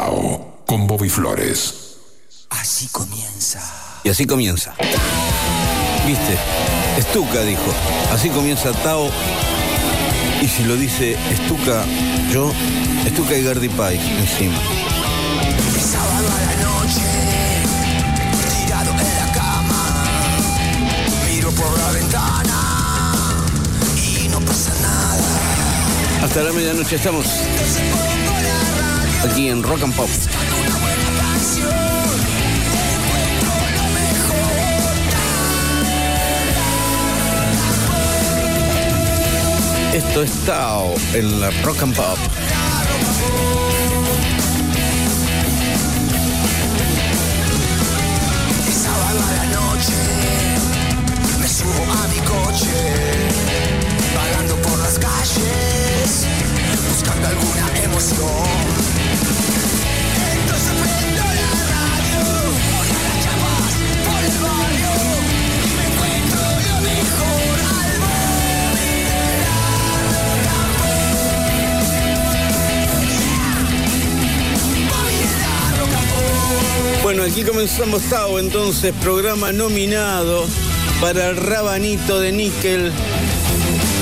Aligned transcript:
Tao 0.00 0.62
con 0.64 0.86
Bobby 0.86 1.10
Flores. 1.10 1.74
Así 2.48 2.88
comienza. 2.88 3.60
Y 4.02 4.08
así 4.08 4.24
comienza. 4.24 4.72
¿Viste? 6.06 6.38
Estuca 6.96 7.42
dijo. 7.42 7.70
Así 8.10 8.30
comienza 8.30 8.72
Tao. 8.72 9.10
Y 10.40 10.48
si 10.48 10.64
lo 10.64 10.76
dice 10.76 11.18
Estuca, 11.30 11.84
yo, 12.32 12.50
Estuca 13.04 13.34
y 13.36 13.44
Gardy 13.44 13.68
Pike 13.68 14.20
encima. 14.20 14.58
Es 15.76 15.84
sábado 15.84 16.28
a 16.28 16.40
la 16.46 16.56
noche, 16.62 17.02
tirado 18.64 18.90
en 18.92 18.96
la 18.96 19.32
cama. 19.34 20.04
Miro 21.28 21.50
por 21.50 21.78
la 21.78 21.90
ventana 21.90 23.14
y 23.96 24.28
no 24.28 24.40
pasa 24.40 24.72
nada. 24.80 26.24
Hasta 26.24 26.42
la 26.42 26.52
medianoche 26.52 26.96
estamos 26.96 27.26
aquí 29.24 29.48
en 29.48 29.62
Rock 29.62 29.82
and 29.82 29.94
Pop. 29.94 30.08
Esto 39.92 40.22
es 40.22 40.30
Tao 40.46 40.94
en 41.14 41.40
la 41.40 41.50
Rock 41.62 41.82
and 41.82 41.94
Pop. 41.94 42.18
Sábado 48.72 49.18
a 49.18 49.34
la 49.34 49.44
noche, 49.46 49.92
alguna 57.12 57.84
emoción. 57.84 58.80
Bueno, 77.02 77.24
aquí 77.24 77.42
comenzamos 77.42 78.02
Tao, 78.04 78.38
entonces, 78.38 78.94
programa 79.00 79.52
nominado 79.52 80.46
para 81.00 81.30
el 81.30 81.36
Rabanito 81.36 82.20
de 82.20 82.30
Níquel 82.30 82.92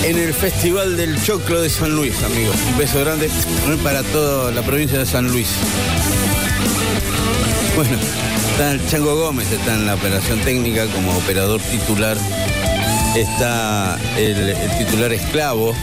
en 0.05 0.19
el 0.19 0.33
Festival 0.35 0.97
del 0.97 1.23
Choclo 1.23 1.61
de 1.61 1.71
San 1.71 1.95
Luis, 1.95 2.23
amigos. 2.23 2.57
Un 2.71 2.79
beso 2.79 3.01
grande 3.01 3.31
para 3.83 4.03
toda 4.03 4.53
la 4.53 4.63
provincia 4.63 4.99
de 4.99 5.07
San 5.07 5.29
Luis. 5.29 5.49
Bueno, 7.77 7.97
está 8.51 8.73
el 8.73 8.87
Chango 8.89 9.17
Gómez, 9.17 9.51
está 9.51 9.75
en 9.75 9.87
la 9.87 9.95
operación 9.95 10.41
técnica 10.41 10.87
como 10.87 11.17
operador 11.17 11.61
titular. 11.61 12.17
Está 13.17 13.99
el, 14.17 14.55
titular 14.79 15.13
esclavo. 15.13 15.75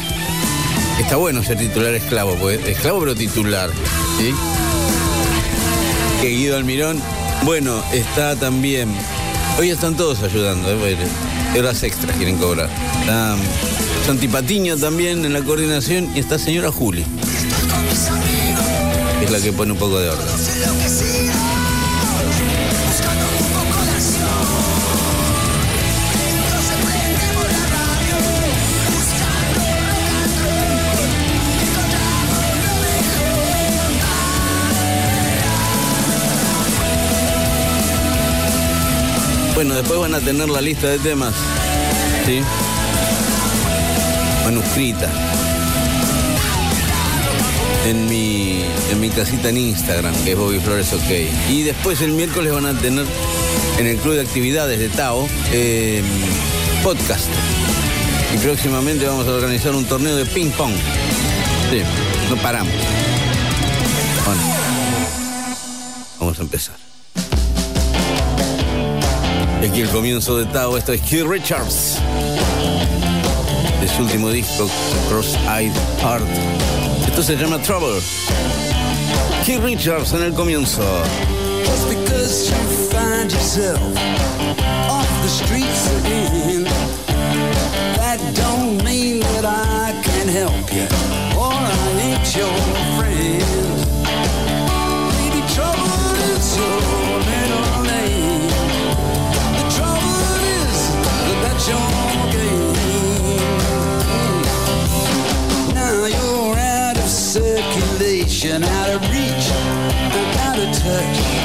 Está 0.99 1.17
bueno 1.17 1.43
ser 1.43 1.57
titular 1.57 1.93
esclavo, 1.93 2.35
porque 2.35 2.71
esclavo 2.71 2.99
pero 3.01 3.15
titular, 3.15 3.69
¿sí? 4.17 4.33
que 6.21 6.29
Guido 6.29 6.57
Almirón. 6.57 7.01
Bueno, 7.43 7.83
está 7.93 8.35
también. 8.35 8.93
Hoy 9.59 9.69
están 9.69 9.95
todos 9.95 10.21
ayudando, 10.23 10.69
¿eh? 10.71 10.97
Horas 11.57 11.83
extras 11.83 12.15
quieren 12.17 12.37
cobrar. 12.37 12.69
Está 12.99 13.37
Santi 14.05 14.27
Patiño 14.27 14.75
también 14.77 15.23
en 15.23 15.31
la 15.31 15.41
coordinación 15.41 16.09
y 16.13 16.19
está 16.19 16.37
señora 16.37 16.69
Juli, 16.71 17.05
es 19.23 19.31
la 19.31 19.39
que 19.39 19.53
pone 19.53 19.71
un 19.71 19.77
poco 19.77 19.97
de 19.99 20.09
orden. 20.09 21.54
Bueno, 39.65 39.79
después 39.79 39.99
van 39.99 40.13
a 40.13 40.19
tener 40.19 40.47
la 40.47 40.61
lista 40.61 40.85
de 40.85 40.99
temas, 40.99 41.33
¿sí? 42.23 42.39
Manuscrita. 44.43 45.09
En 47.87 48.07
mi, 48.07 48.63
en 48.91 48.99
mi 48.99 49.09
casita 49.09 49.49
en 49.49 49.57
Instagram, 49.57 50.13
que 50.23 50.33
es 50.33 50.37
Bobby 50.37 50.59
Flores 50.59 50.93
OK. 50.93 51.49
Y 51.49 51.63
después 51.63 51.99
el 52.01 52.11
miércoles 52.11 52.53
van 52.53 52.67
a 52.67 52.79
tener 52.79 53.07
en 53.79 53.87
el 53.87 53.97
club 53.97 54.13
de 54.13 54.21
actividades 54.21 54.77
de 54.77 54.87
Tao 54.89 55.27
eh, 55.51 56.03
podcast. 56.83 57.29
Y 58.35 58.37
próximamente 58.37 59.07
vamos 59.07 59.27
a 59.27 59.31
organizar 59.31 59.73
un 59.73 59.85
torneo 59.85 60.15
de 60.15 60.27
ping 60.27 60.51
pong. 60.51 60.75
Sí, 61.71 61.81
no 62.29 62.35
paramos. 62.39 62.71
Bueno, 64.27 64.41
vamos 66.19 66.37
a 66.37 66.41
empezar. 66.43 66.84
Aquí 69.67 69.81
el 69.81 69.89
comienzo 69.89 70.37
de 70.37 70.45
Tao, 70.45 70.77
esto 70.77 70.93
es 70.93 71.01
Keith 71.01 71.25
Richards. 71.25 71.97
De 73.81 73.87
su 73.87 74.03
último 74.03 74.29
disco, 74.29 74.69
Cross-Eyed 75.09 75.73
Heart. 76.01 76.27
Esto 77.07 77.23
se 77.23 77.35
llama 77.35 77.59
Trouble. 77.61 77.99
Keith 79.43 79.61
Richards 79.63 80.13
en 80.13 80.21
el 80.21 80.33
comienzo. 80.33 80.83
Just 81.65 81.89
because 81.89 82.49
you 82.49 82.55
find 82.91 83.31
yourself 83.31 83.81
off 84.87 85.09
the 85.23 85.29
streets 85.29 85.89
again, 85.99 86.65
that 87.97 88.19
don't 88.35 88.83
mean 88.83 89.21
that 89.21 89.45
I 89.45 89.99
can 90.03 90.27
help 90.27 90.71
you 90.71 90.85
or 91.35 91.51
I 91.51 92.01
ain't 92.01 92.35
your 92.35 92.84
circulation, 108.45 108.63
out 108.63 108.89
of 108.89 109.01
reach, 109.11 109.51
out 110.39 110.59
of 110.59 110.77
touch. 110.77 111.44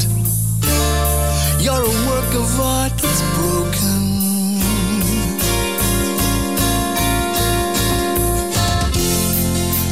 You're 1.61 1.75
a 1.75 1.95
work 2.09 2.33
of 2.33 2.59
art 2.59 2.91
that's 2.97 3.21
broken. 3.37 4.17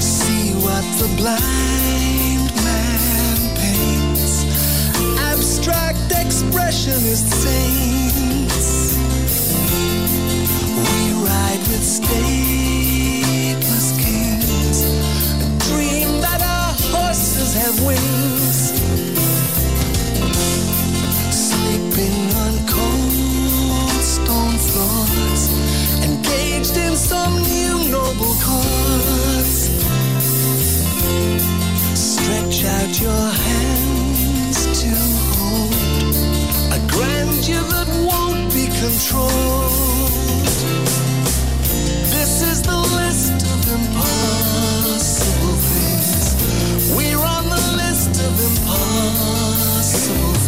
See 0.02 0.54
what 0.66 0.82
the 0.98 1.06
blind 1.16 2.50
man 2.66 3.38
paints. 3.56 4.46
Abstract 5.20 6.10
expressionist 6.10 7.30
saints. 7.46 8.98
We 10.76 11.14
ride 11.22 11.64
with 11.70 11.86
stateless 11.86 13.94
kings. 14.04 14.82
A 15.46 15.48
dream 15.70 16.18
that 16.22 16.42
our 16.42 16.74
horses 16.98 17.54
have 17.54 17.78
wings. 17.86 18.74
thoughts, 24.74 25.44
engaged 26.04 26.78
in 26.78 26.96
some 26.96 27.34
new 27.42 27.90
noble 27.90 28.36
cause. 28.46 29.70
Stretch 31.96 32.66
out 32.66 32.94
your 33.02 33.26
hands 33.48 34.60
to 34.82 34.92
hold 35.36 36.16
a 36.78 36.80
grandeur 36.94 37.64
that 37.74 37.90
won't 38.10 38.46
be 38.54 38.66
controlled. 38.82 40.14
This 42.16 42.34
is 42.52 42.62
the 42.62 42.80
list 43.00 43.38
of 43.54 43.60
impossible 43.78 45.58
things. 45.72 46.26
We're 46.96 47.24
on 47.38 47.44
the 47.56 47.64
list 47.82 48.14
of 48.28 48.34
impossible 48.50 50.39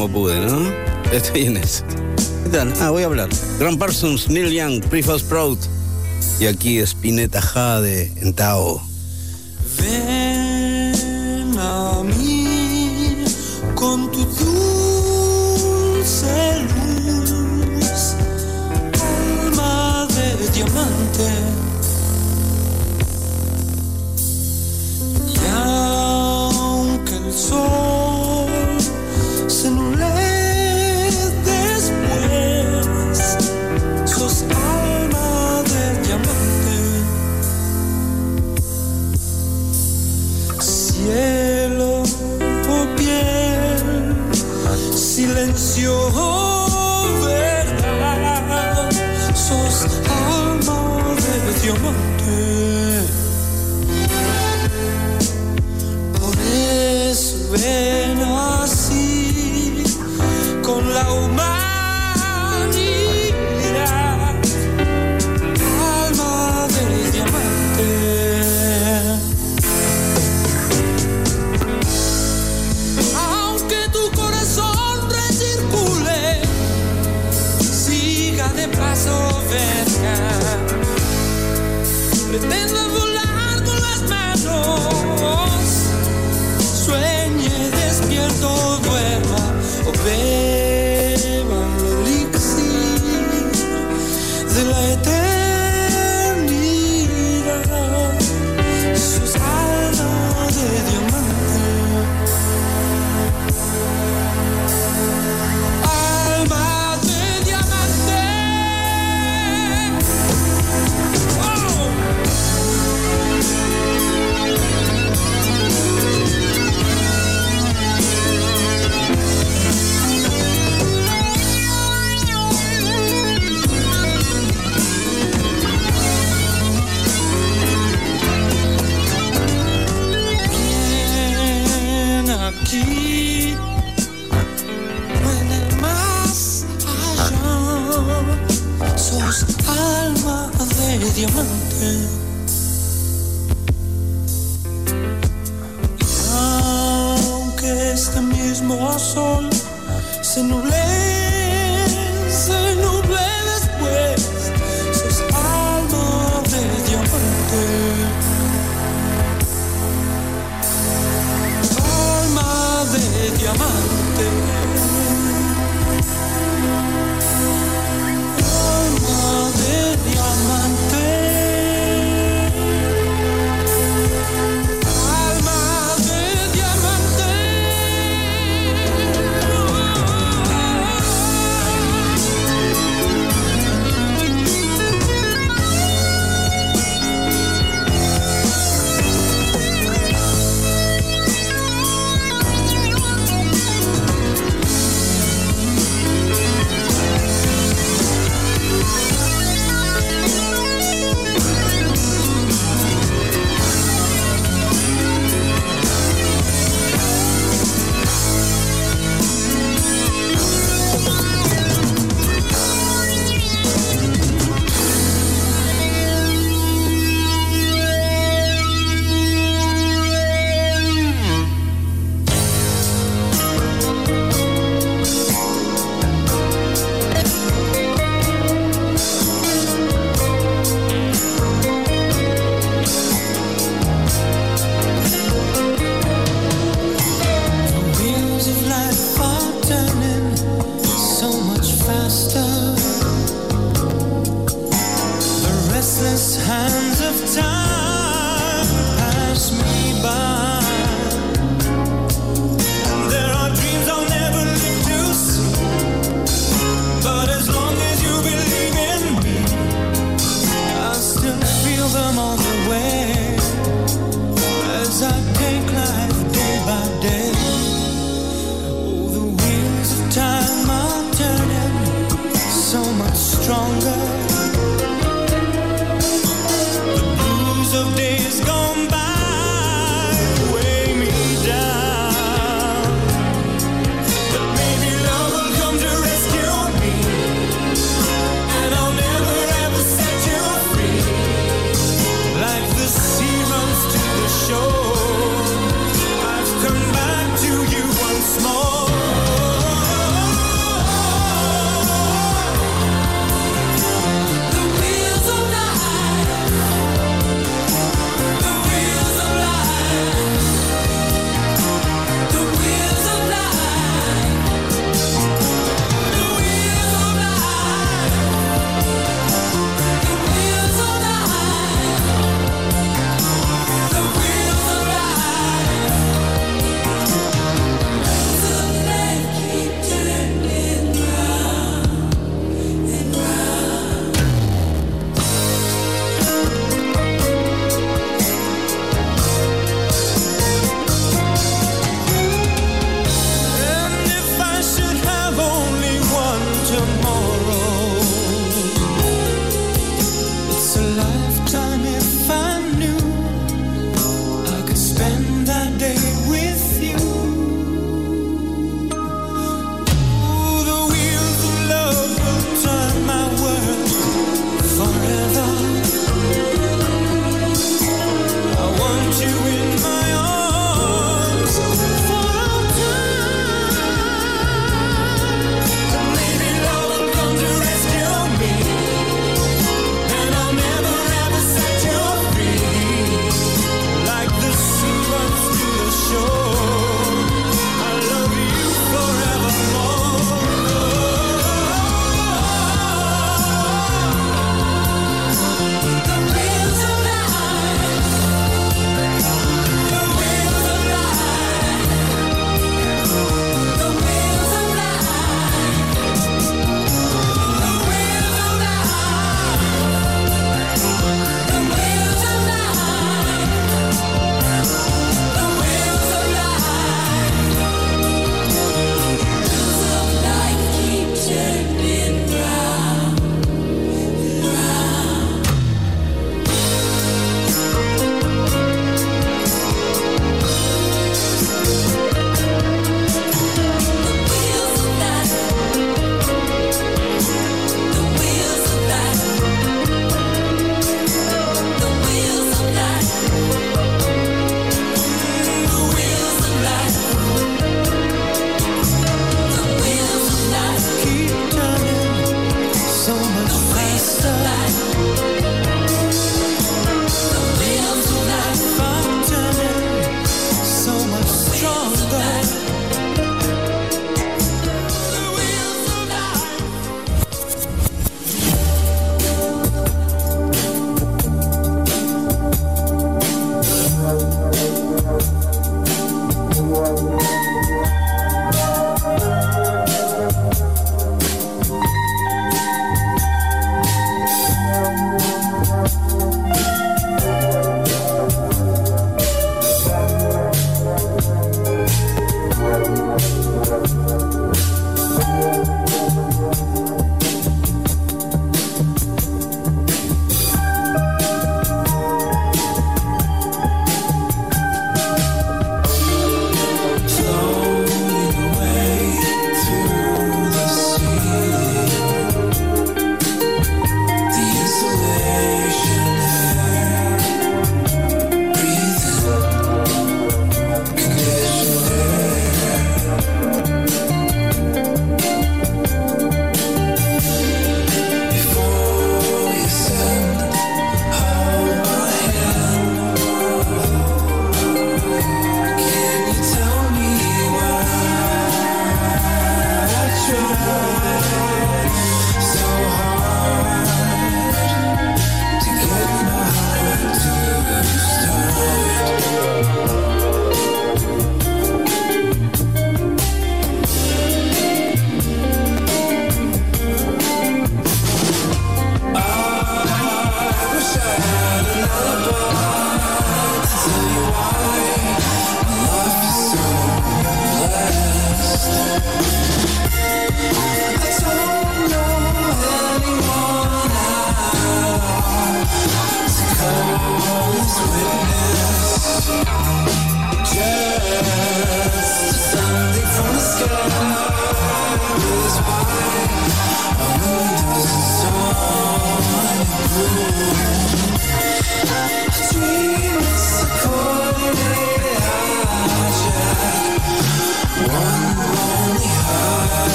como 0.00 0.12
pude, 0.14 0.40
¿no? 0.40 0.72
Estoy 1.12 1.44
en 1.44 1.58
eso. 1.58 1.84
¿Qué 2.44 2.50
tal? 2.50 2.72
Ah, 2.80 2.88
voy 2.88 3.02
a 3.02 3.06
hablar. 3.06 3.28
Grand 3.58 3.78
Parsons, 3.78 4.30
Neil 4.30 4.50
Young, 4.50 4.82
Prefab 4.84 5.20
Proud. 5.24 5.58
Y 6.38 6.46
aquí 6.46 6.78
Spinetta 6.78 7.42
Jade 7.42 8.10
en 8.16 8.32
Tao. 8.32 8.89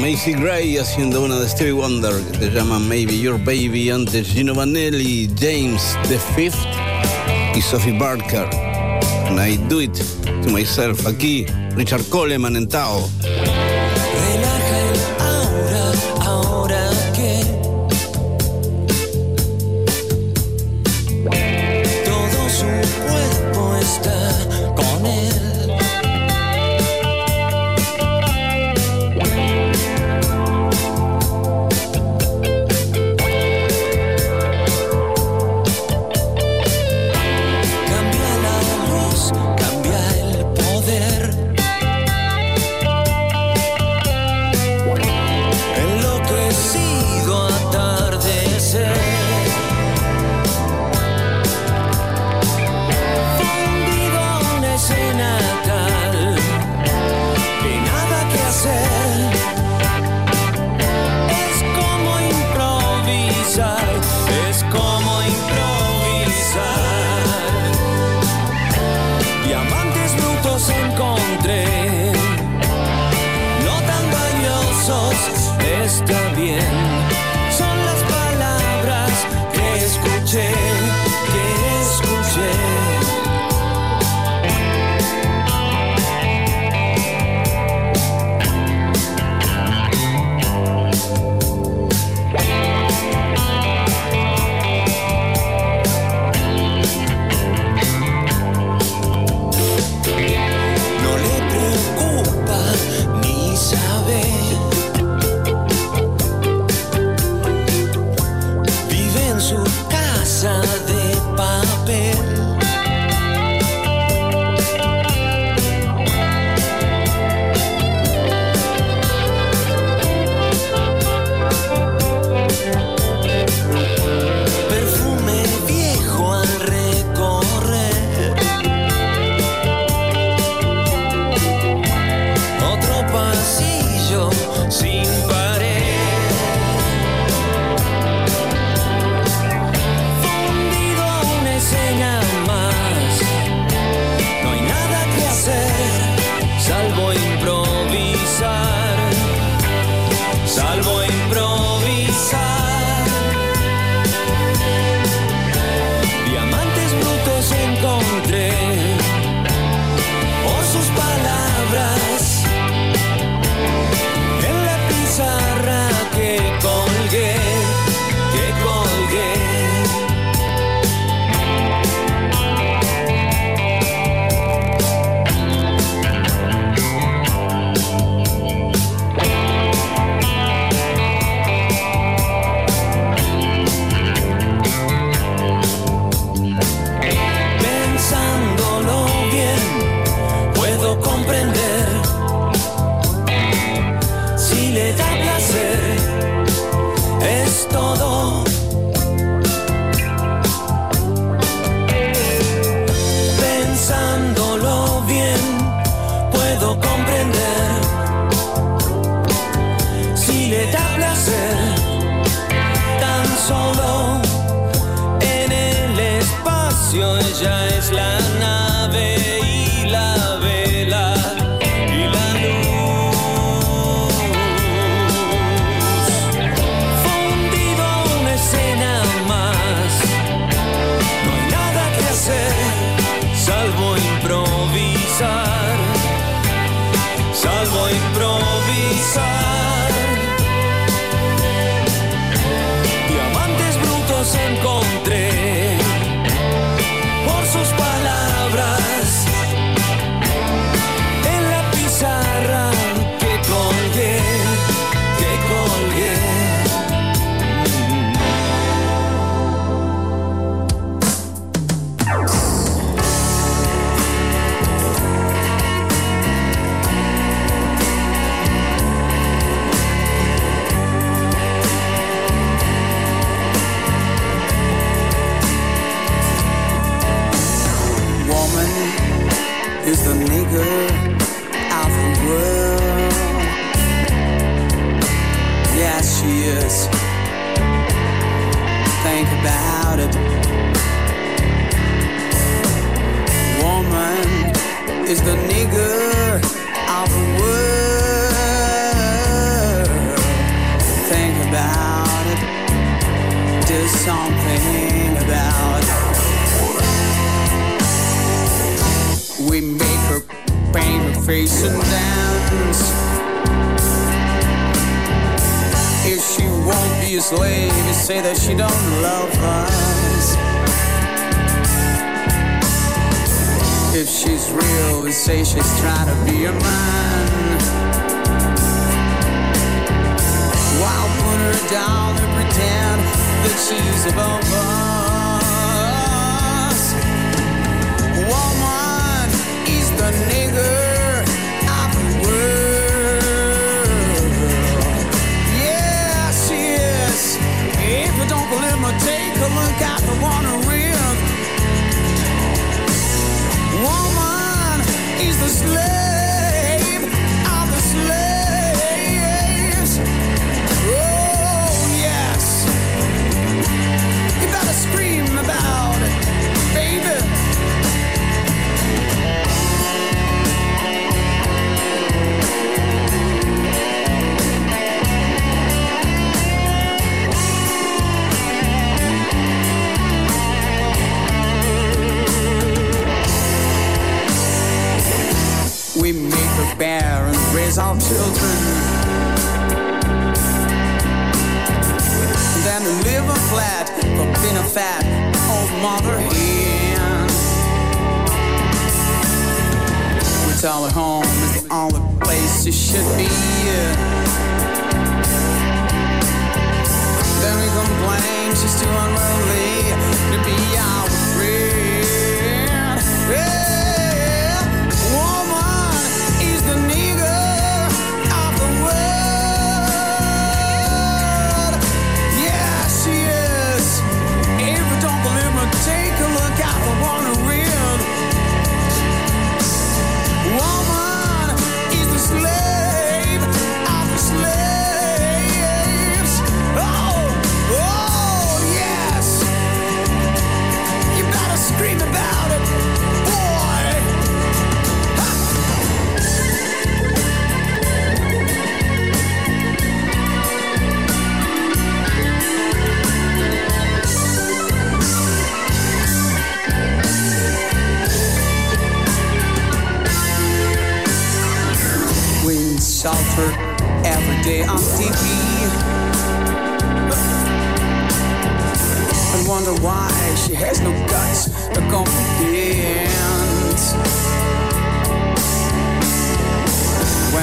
Macy 0.00 0.32
Gray 0.32 0.78
haciendo 0.78 1.24
una 1.24 1.40
de 1.40 1.48
Stevie 1.48 1.72
Wonder 1.72 2.14
que 2.32 2.38
se 2.38 2.50
llama 2.50 2.78
Maybe 2.78 3.18
Your 3.18 3.36
Baby, 3.36 3.90
antes 3.90 4.28
Gino 4.28 4.54
Vanelli, 4.54 5.28
James 5.38 5.96
the 6.08 6.18
Fifth 6.36 6.56
y 7.54 7.60
Sophie 7.60 7.98
Barker. 7.98 8.48
And 9.28 9.40
I 9.40 9.56
do 9.68 9.80
it 9.80 9.94
to 10.42 10.50
myself. 10.50 11.04
Aquí, 11.06 11.46
Richard 11.74 12.04
Coleman 12.10 12.56
en 12.56 12.68
Tao. 12.68 13.08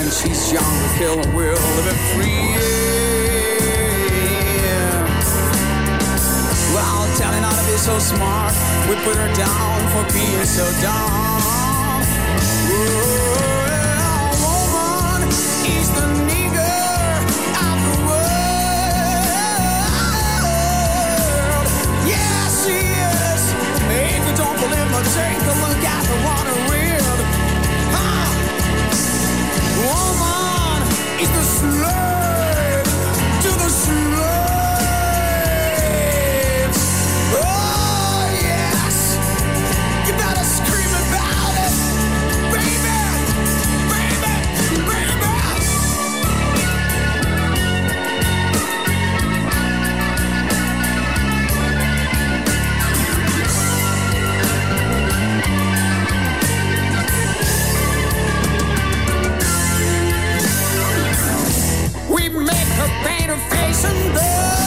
and 0.05 0.13
she's 0.13 0.51
young 0.53 0.61
to 0.61 0.89
kill 0.99 1.19
and 1.19 1.33
will 1.33 1.57
live 1.77 1.87
it 1.87 1.97
free. 2.13 2.53
Yeah. 4.61 5.01
Well, 6.73 7.09
telling 7.17 7.41
her 7.41 7.49
to 7.49 7.65
be 7.65 7.77
so 7.77 7.97
smart, 7.97 8.53
we 8.87 8.95
put 9.01 9.15
her 9.17 9.33
down 9.33 9.79
for 9.93 10.03
being 10.13 10.45
so 10.45 10.65
dumb. 10.85 11.41
Well, 14.45 14.65
woman 14.77 15.29
is 15.73 15.89
the 15.97 16.05
nigger 16.29 16.77
of 17.65 17.77
the 17.87 17.97
world. 18.05 18.45
Yeah, 22.05 22.45
she 22.61 22.77
is. 22.77 23.43
If 23.89 24.21
you 24.21 24.35
don't 24.37 24.57
believe 24.61 24.89
me, 24.93 25.01
take 25.17 25.41
a 25.41 25.55
look 25.65 25.81
at 25.81 26.04
of 63.35 63.41
face 63.49 63.83
and 63.83 64.13
blood. 64.13 64.64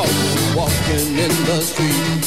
walk, 0.00 0.56
walking 0.56 1.18
in 1.18 1.32
the 1.44 1.60
street. 1.60 2.24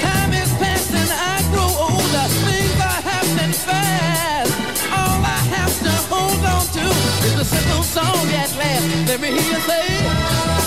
Time 0.00 0.32
is 0.32 0.52
passing, 0.60 1.10
I 1.10 1.40
grow 1.52 1.70
older, 1.88 2.26
things 2.44 2.76
are 2.80 3.02
happening 3.10 3.52
fast. 3.52 4.52
All 4.92 5.20
I 5.24 5.40
have 5.56 5.74
to 5.86 5.94
hold 6.12 6.44
on 6.44 6.64
to 6.76 6.86
is 7.26 7.40
a 7.40 7.44
simple 7.44 7.82
song 7.82 8.26
at 8.42 8.54
last. 8.56 9.08
Let 9.08 9.20
me 9.20 9.28
hear 9.28 9.36
you 9.36 9.60
say. 9.60 10.59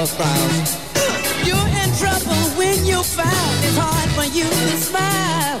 a 0.00 0.06
frown. 0.06 0.50
You're 1.46 1.68
in 1.82 1.90
trouble 1.96 2.42
when 2.58 2.84
you're 2.84 3.04
found. 3.04 3.56
It's 3.64 3.76
hard 3.76 4.10
for 4.10 4.24
you 4.24 4.44
to 4.44 4.76
smile. 4.78 5.60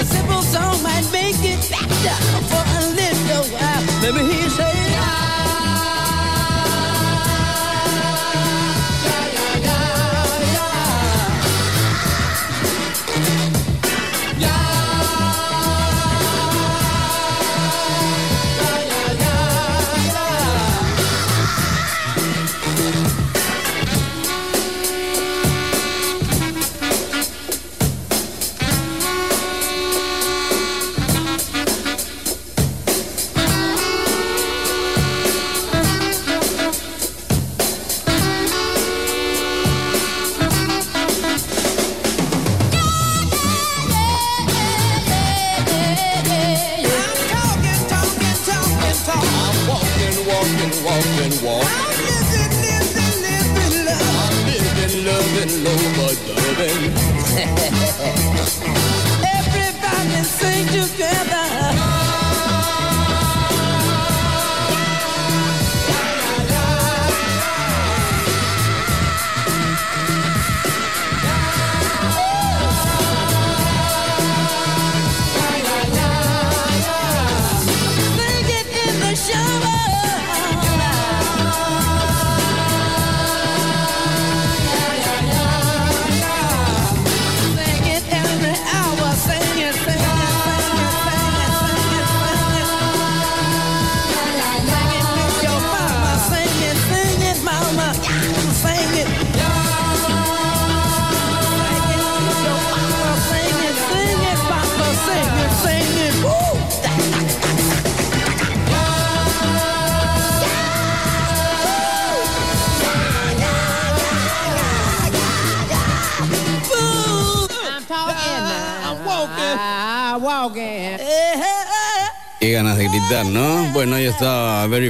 A 0.00 0.04
simple 0.04 0.42
song 0.42 0.82
might 0.82 1.06
make 1.12 1.36
it 1.42 1.60
better 1.70 2.16
for 2.50 2.64
a 2.78 2.82
little 3.00 3.44
while. 3.54 4.02
Let 4.02 4.14
me 4.14 4.32
hear 4.32 4.42
you 4.44 4.50
say. 4.50 4.75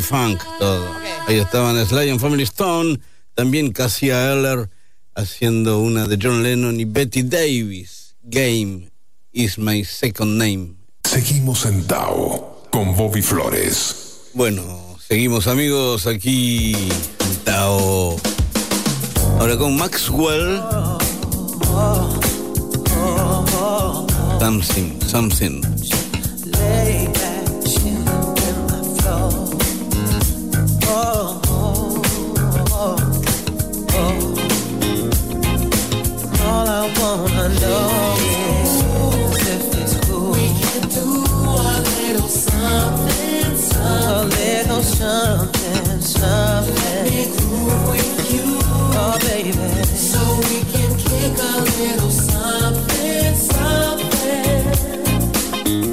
Funk, 0.01 0.42
todo. 0.59 0.86
Ahí 1.26 1.38
estaban 1.38 1.84
Sly 1.84 2.11
and 2.11 2.20
Family 2.20 2.44
Stone, 2.44 2.99
también 3.34 3.72
Cassia 3.72 4.32
Eller 4.32 4.70
haciendo 5.14 5.80
una 5.80 6.07
de 6.07 6.18
John 6.20 6.42
Lennon 6.42 6.78
y 6.78 6.84
Betty 6.84 7.22
Davis. 7.22 8.14
Game 8.22 8.90
is 9.32 9.59
my 9.59 9.84
second 9.84 10.38
name. 10.38 10.76
Seguimos 11.05 11.64
en 11.66 11.86
Tao 11.86 12.62
con 12.70 12.94
Bobby 12.97 13.22
Flores. 13.22 14.30
Bueno, 14.34 14.97
seguimos 14.99 15.47
amigos 15.47 16.07
aquí 16.07 16.74
en 16.74 17.36
Tao. 17.44 18.16
Ahora 19.38 19.57
con 19.57 19.76
Maxwell. 19.76 20.61
Something, 24.38 25.01
something. 25.01 25.62
alone, 37.17 37.31
alone. 37.31 38.19
Yeah. 38.21 39.07
If 39.49 39.64
it's 39.81 39.95
cool, 40.07 40.31
we 40.33 40.47
can 40.61 40.83
do 40.89 41.05
a 41.05 41.81
little 42.01 42.29
something, 42.29 43.57
something. 43.57 43.83
A 43.83 44.25
little 44.25 44.83
something, 44.83 46.01
something. 46.01 46.75
Let 46.75 47.05
me 47.05 47.25
groove 47.37 47.89
with 47.89 48.33
you, 48.33 48.45
oh 49.01 49.17
baby. 49.23 49.53
So 49.97 50.21
we 50.49 50.59
can 50.73 50.91
kick 50.99 51.39
a 51.39 51.61
little 51.62 52.11
something, 52.11 53.35
something. 53.35 54.62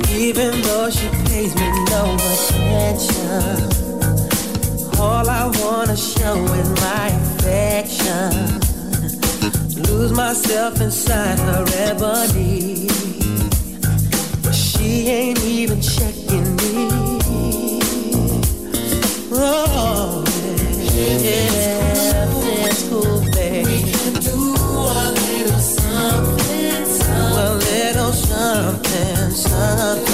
Even 0.10 0.62
though 0.62 0.90
she 0.90 1.08
pays 1.26 1.54
me 1.56 1.70
no 1.90 2.16
attention, 2.16 3.70
all 5.00 5.30
I 5.30 5.46
wanna 5.62 5.98
show 5.98 6.44
is 6.54 6.70
my 6.82 7.08
affection 7.08 8.63
lose 9.88 10.12
myself 10.12 10.80
inside 10.82 11.40
her 11.40 11.66
ebony. 11.88 12.88
She 14.52 15.08
ain't 15.08 15.44
even 15.44 15.82
checking 15.82 16.56
me. 16.58 16.90
Oh, 19.32 20.24
yeah, 20.94 22.28
it's 22.68 22.88
cool, 22.90 23.22
babe. 23.32 23.66
We 23.66 23.82
can 23.92 24.14
do 24.22 24.56
a 24.56 25.12
little 25.12 25.60
something, 25.60 26.86
something. 26.86 27.38
A 27.38 27.54
little 27.56 28.14
something, 28.14 29.32
something. 29.32 30.13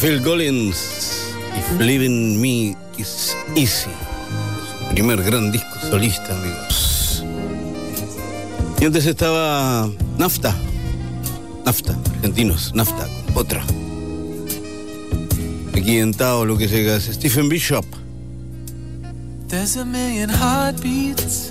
Phil 0.00 0.22
Collins. 0.22 1.34
If 1.58 1.78
Living 1.78 2.40
Me 2.40 2.74
is 2.96 3.36
Easy. 3.54 3.90
Su 4.64 4.94
primer 4.94 5.22
gran 5.22 5.52
disco 5.52 5.78
solista, 5.90 6.34
amigos. 6.34 7.22
Y 8.80 8.86
antes 8.86 9.04
estaba 9.04 9.90
Nafta. 10.16 10.56
Nafta, 11.66 11.98
argentinos, 12.14 12.74
Nafta, 12.74 13.06
otra. 13.34 13.62
Aquí 15.76 15.98
en 15.98 16.14
Tao 16.14 16.46
lo 16.46 16.56
que 16.56 16.66
llega 16.66 16.96
es 16.96 17.04
Stephen 17.04 17.50
Bishop. 17.50 17.84
There's 19.48 19.76
a 19.76 19.84
million 19.84 20.30
heartbeats 20.30 21.49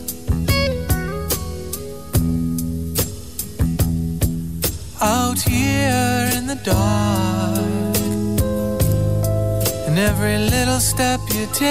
step 10.89 11.21
you 11.35 11.45
take 11.53 11.69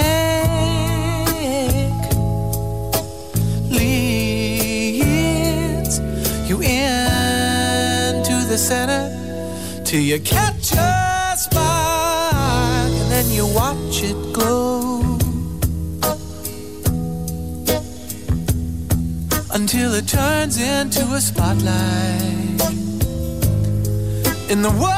leads 3.68 5.18
you 6.48 6.56
into 6.60 8.36
the 8.46 8.56
center 8.56 9.10
till 9.84 10.00
you 10.00 10.20
catch 10.20 10.70
a 10.72 11.34
spark, 11.36 12.92
and 13.00 13.10
then 13.10 13.28
you 13.32 13.44
watch 13.46 14.04
it 14.04 14.16
glow. 14.32 15.02
until 19.50 19.94
it 19.94 20.06
turns 20.06 20.60
into 20.60 21.02
a 21.18 21.20
spotlight. 21.20 22.60
in 24.48 24.62
the 24.62 24.70
world 24.80 24.97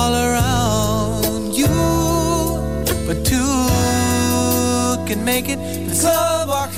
all 0.00 0.14
around 0.14 1.52
you, 1.54 1.68
but 3.06 3.18
two 3.30 3.66
can 5.08 5.22
make 5.24 5.46
it. 5.48 5.58
The 5.88 5.94
club 6.00 6.48
walk 6.48 6.72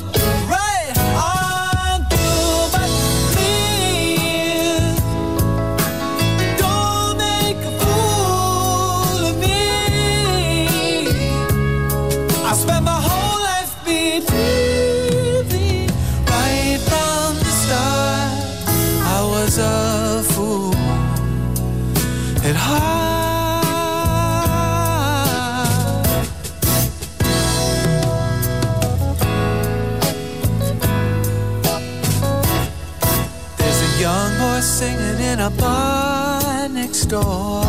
a 35.42 35.50
barn 35.50 36.74
next 36.74 37.06
door. 37.06 37.64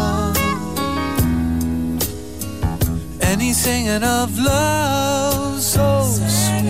And 3.22 3.41
he's 3.41 3.58
singing 3.58 4.04
of 4.04 4.38
love 4.38 5.60
so 5.60 6.04
sweet. 6.04 6.66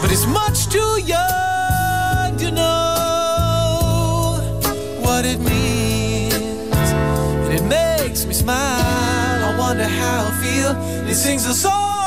But 0.00 0.10
he's 0.10 0.26
much 0.26 0.68
too 0.68 1.00
young 1.00 2.36
to 2.36 2.50
know 2.50 4.38
what 5.00 5.24
it 5.24 5.40
means. 5.40 6.88
And 7.44 7.52
it 7.54 7.64
makes 7.64 8.26
me 8.26 8.34
smile. 8.34 9.44
I 9.48 9.56
wonder 9.58 9.84
how 9.84 10.26
I 10.26 10.32
feel. 10.42 10.74
He 11.06 11.14
sings 11.14 11.46
a 11.46 11.54
song 11.54 11.97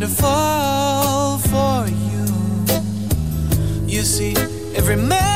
to 0.00 0.06
fall 0.06 1.36
for 1.38 1.86
you. 1.86 2.24
You 3.86 4.00
see, 4.00 4.34
every 4.74 4.96
man 4.96 5.29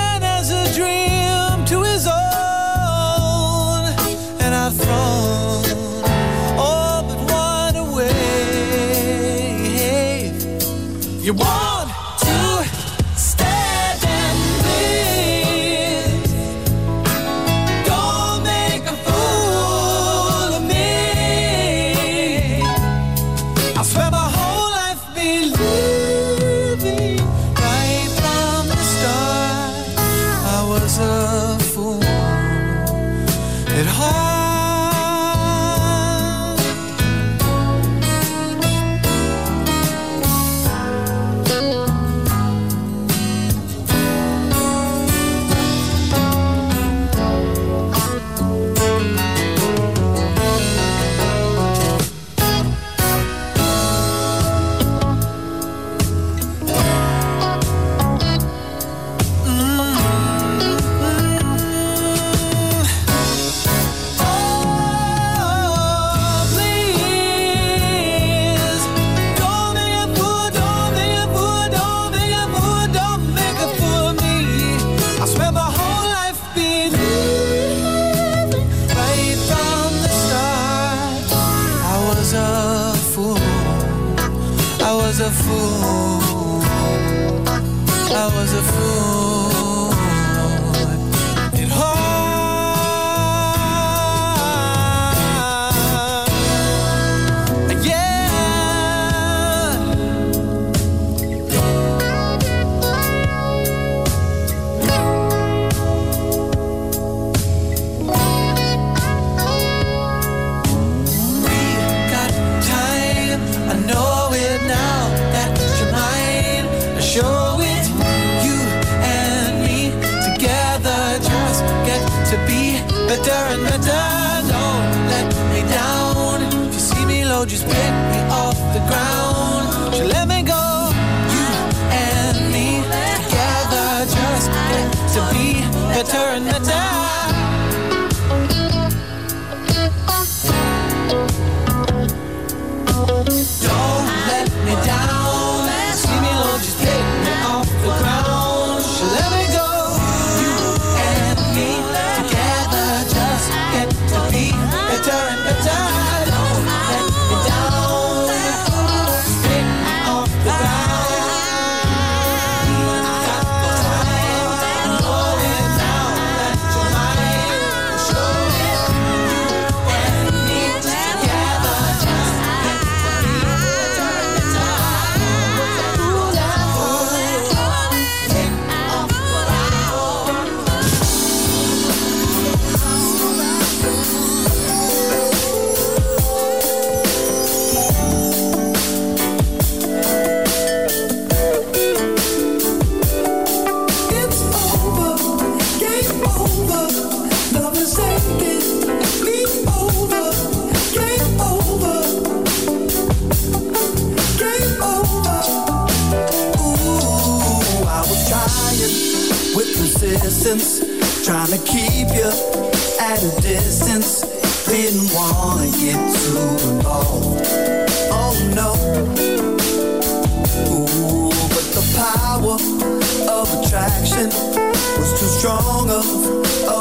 Oh, 225.66 225.70
oh, 225.70 225.74
long 225.74 225.90
of 225.90 226.04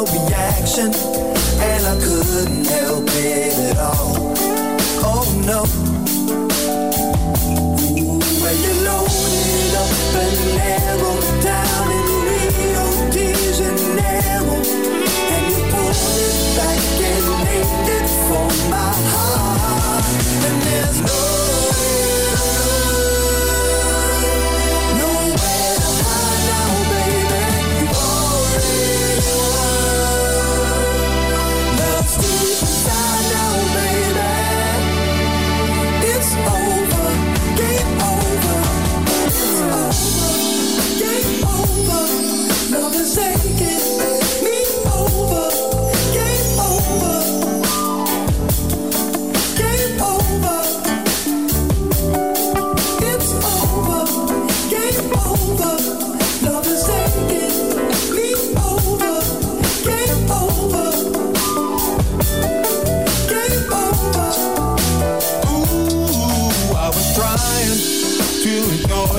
overreaction, 0.07 0.91
and 1.61 1.85
I 1.85 1.95
couldn't 2.03 2.65
help 2.65 3.05
it 3.09 3.57
at 3.71 3.77
all. 3.77 4.33
Oh 5.05 5.23
no. 5.45 5.63
Ooh, 7.95 8.19
well, 8.41 8.55
you 8.55 8.73
loaded 8.83 9.73
up 9.79 9.91
and 10.23 10.37
narrowed 10.57 11.27
down 11.43 11.91
in 11.91 12.07
Rio 12.27 12.85
de 13.11 13.27
Janeiro, 13.55 14.55
and 15.31 15.43
you 15.49 15.59
pulled 15.71 16.17
it 16.19 16.35
back 16.57 16.83
and 17.07 17.25
aimed 17.47 17.89
it 17.89 18.07
for 18.27 18.47
my 18.69 18.93
heart, 19.11 20.05
and 20.45 20.57
there's 20.61 20.99
no 21.01 21.17
way. 21.79 22.12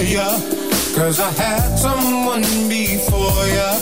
ya. 0.04 0.38
Cause 0.94 1.18
I 1.20 1.30
had 1.32 1.76
someone 1.78 2.42
before 2.68 3.46
ya. 3.48 3.78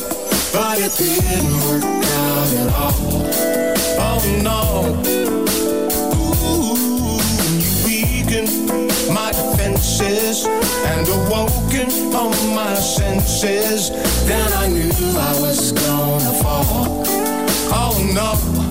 But 0.52 0.78
it 0.78 0.92
didn't 0.96 1.52
work 1.66 1.84
out 1.84 2.52
at 2.60 2.68
all. 2.74 3.26
Oh 3.98 4.20
no. 4.42 4.60
Ooh, 6.16 7.20
you 7.42 7.70
weakened 7.86 8.52
my 9.12 9.32
defenses 9.32 10.46
and 10.86 11.08
awoken 11.08 12.14
all 12.14 12.30
my 12.54 12.74
senses. 12.74 13.90
Then 14.26 14.52
I 14.52 14.68
knew 14.68 14.92
I 15.18 15.40
was 15.40 15.72
gonna 15.72 16.32
fall. 16.42 17.04
Oh 17.74 17.96
no. 18.14 18.61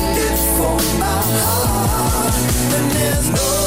waited 0.00 0.38
for 0.56 0.76
my 0.98 1.22
heart, 1.48 2.34
and 2.74 2.90
there's 2.92 3.30
no. 3.30 3.61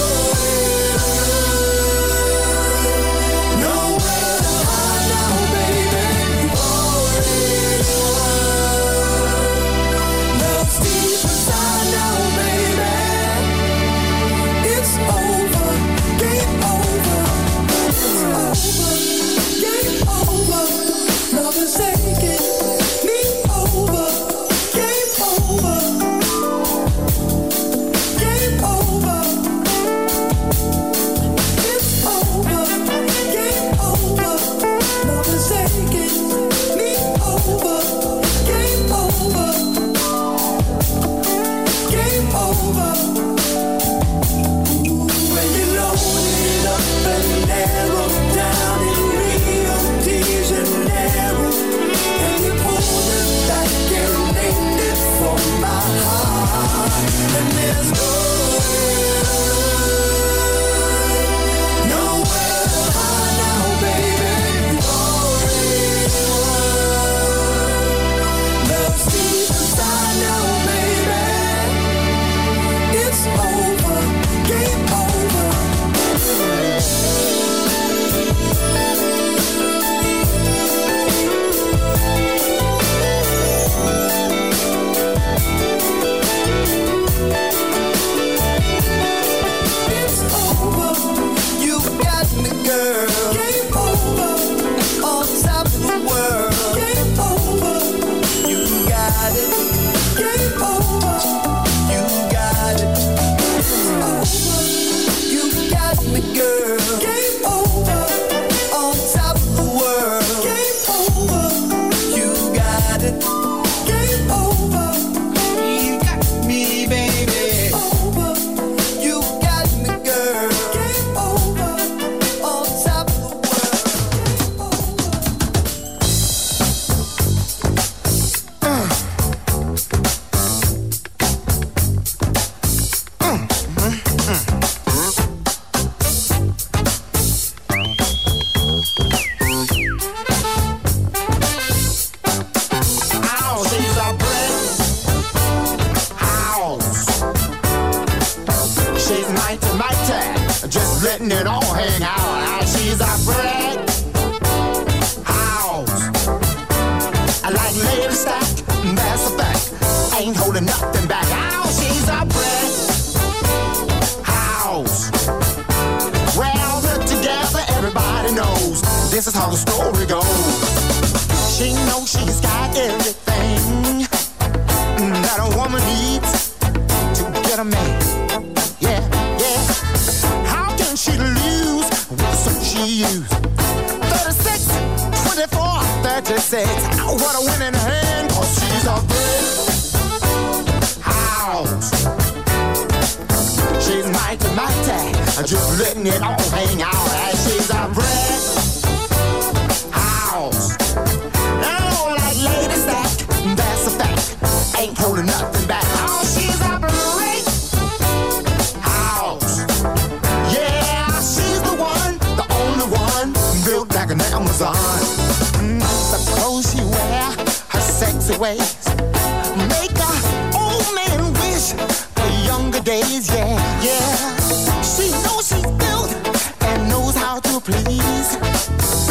How 227.35 227.41
to 227.41 227.59
please. 227.59 228.37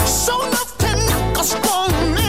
So 0.09 0.47
enough 0.47 0.79
to 0.79 0.97
knock 1.07 1.39
a 1.39 2.24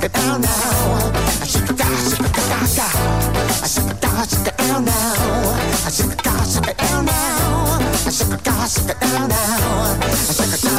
shake 0.00 0.10
it 0.10 0.14
down 0.14 0.40
now. 0.40 1.12
Shake 1.44 1.70
it, 1.70 1.76
God, 1.76 2.08
shake 2.08 2.20
it, 2.20 2.32
God. 2.32 2.68
Shake 3.68 3.90
it, 3.90 4.00
God, 4.00 4.28
shake 4.28 4.46
it 4.46 4.56
down 4.56 4.84
now. 4.84 5.90
Shake 5.90 6.12
it, 6.12 6.22
down 6.78 7.04
now. 7.04 7.78
Shake 8.10 8.32
it, 8.32 8.44
God, 8.44 8.68
shake 8.70 8.90
it 8.90 9.00
down 9.00 9.28
now. 9.28 10.00
Down. 10.62 10.69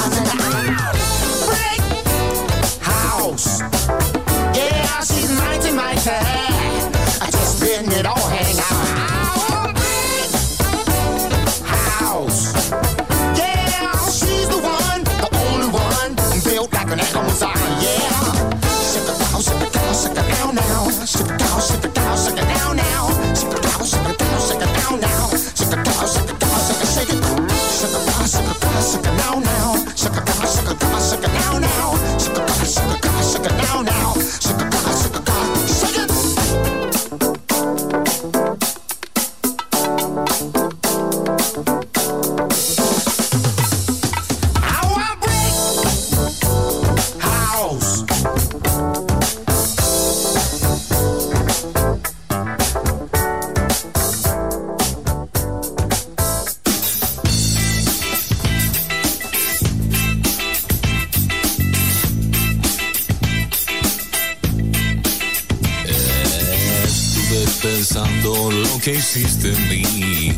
Que 68.81 68.95
hiciste 68.95 69.49
en 69.49 69.69
mí. 69.69 70.33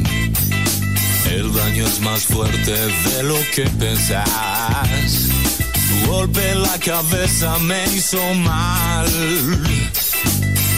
El 1.32 1.54
daño 1.54 1.88
es 1.88 2.02
más 2.02 2.26
fuerte 2.26 2.74
de 2.74 3.24
lo 3.24 3.38
que 3.56 3.64
pensás. 3.80 5.30
Tu 5.88 6.12
golpe 6.12 6.52
en 6.52 6.62
la 6.62 6.78
cabeza 6.80 7.58
me 7.60 7.86
hizo 7.86 8.18
mal. 8.36 9.10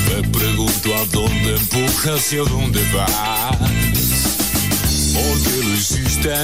Me 0.10 0.28
pregunto 0.30 0.96
a 0.96 1.06
dónde 1.06 1.56
empujas 1.56 2.34
y 2.34 2.38
a 2.38 2.44
dónde 2.44 2.82
vas. 2.94 3.58
¿Por 5.14 5.44
qué 5.44 5.64
lo 5.64 5.74
hiciste? 5.74 6.36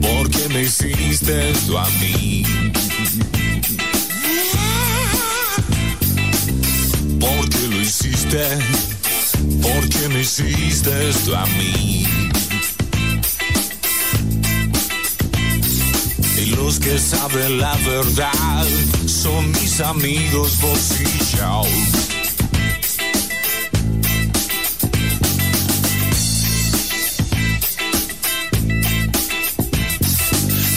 ¿Por 0.00 0.30
qué 0.30 0.48
me 0.50 0.62
hiciste 0.62 1.50
esto 1.50 1.78
a 1.78 1.88
mí? 2.00 2.44
¿Por 7.18 7.48
qué 7.48 7.68
lo 7.68 7.80
hiciste? 7.80 8.91
¿Por 9.62 9.88
qué 9.88 10.08
me 10.08 10.20
hiciste 10.20 11.08
esto 11.08 11.36
a 11.36 11.46
mí? 11.46 12.04
Y 16.36 16.46
los 16.56 16.80
que 16.80 16.98
saben 16.98 17.60
la 17.60 17.76
verdad 17.76 18.66
son 19.06 19.52
mis 19.52 19.80
amigos 19.80 20.60
vos 20.60 21.00
y 21.00 21.36
yo. 21.36 21.62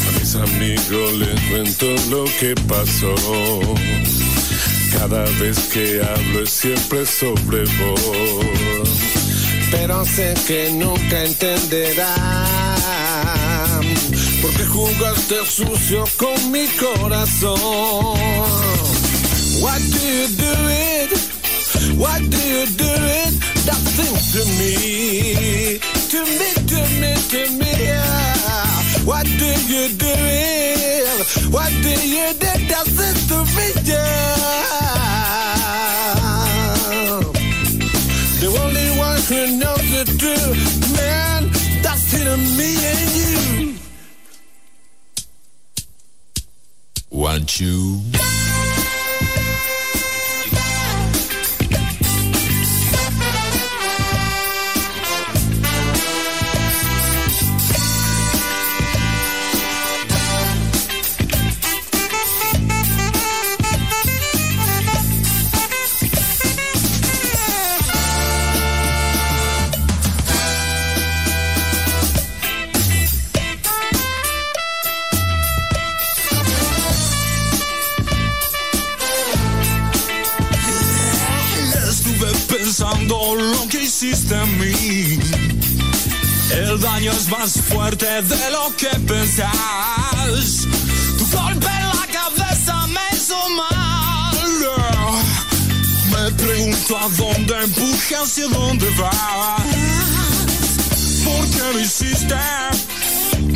A 0.06 0.20
mis 0.20 0.36
amigos 0.36 1.14
les 1.14 1.42
cuento 1.50 1.88
lo 2.12 2.26
que 2.40 2.54
pasó. 2.68 3.16
Cada 4.94 5.26
vez 5.40 5.58
que 5.74 6.02
hablo 6.02 6.44
es 6.44 6.50
siempre 6.52 7.06
sobre 7.06 7.64
vos. 7.64 8.65
Pero 9.72 10.06
sé 10.06 10.34
que 10.48 10.72
nunca. 10.72 11.24
Porque 14.42 14.66
jugaste 14.66 15.36
sucio 15.46 16.04
con 16.18 16.52
mi 16.52 16.68
corazón. 16.68 17.56
Why 19.62 19.80
do 19.92 20.00
you 20.08 20.28
do 20.38 20.52
it? 20.70 21.36
Why 21.98 22.20
do 22.20 22.38
you 22.38 22.66
do 22.78 22.86
it? 22.86 23.34
That 23.66 23.82
thing 23.96 24.16
to 24.34 24.42
me. 24.60 25.80
To 26.12 26.20
me, 26.26 26.50
to 26.68 26.80
me, 27.00 27.12
to 27.30 27.42
me. 27.58 27.72
yeah. 27.84 28.66
Why 29.06 29.24
do 29.24 29.46
you 29.68 29.90
do 29.96 30.08
it? 30.08 31.18
Why 31.52 31.70
do 31.82 31.90
you 31.90 32.34
do 32.34 32.52
that 32.70 32.86
thing 32.86 33.28
to 33.30 33.38
me? 33.56 33.68
Yeah. 33.84 34.85
The 40.04 40.18
truth, 40.18 40.94
man, 40.98 41.50
that's 41.82 42.14
in 42.14 42.40
me 42.58 42.76
and 42.92 43.10
you. 43.16 43.76
Want 47.10 47.60
you? 47.62 48.15
más 87.30 87.60
fuerte 87.62 88.06
de 88.06 88.52
lo 88.52 88.76
que 88.76 88.90
pensás. 89.08 90.68
Tu 91.18 91.26
golpe 91.36 91.68
en 91.68 91.88
la 91.88 92.08
cabeza 92.12 92.88
me 92.88 93.00
hizo 93.16 93.38
mal. 93.50 94.36
Me 96.12 96.32
pregunto 96.32 96.98
a 96.98 97.10
dónde 97.10 97.64
empujas 97.64 98.38
y 98.38 98.42
a 98.42 98.48
dónde 98.48 98.90
vas. 99.00 99.62
¿Por 101.24 101.50
qué 101.50 101.74
lo 101.74 101.80
hiciste? 101.80 102.36